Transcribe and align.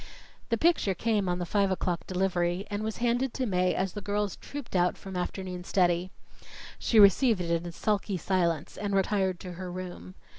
The 0.49 0.57
picture 0.57 0.95
came 0.95 1.29
on 1.29 1.37
the 1.37 1.45
five 1.45 1.69
o'clock 1.69 2.07
delivery, 2.07 2.65
and 2.71 2.81
was 2.81 2.97
handed 2.97 3.35
to 3.35 3.45
Mae 3.45 3.75
as 3.75 3.93
the 3.93 4.01
girls 4.01 4.35
trooped 4.37 4.75
out 4.75 4.97
from 4.97 5.15
afternoon 5.15 5.63
study. 5.63 6.09
She 6.79 6.99
received 6.99 7.39
it 7.39 7.51
in 7.63 7.71
sulky 7.71 8.17
silence 8.17 8.77
and 8.77 8.95
retired 8.95 9.39
to 9.41 9.51
her 9.51 9.71
room. 9.71 10.15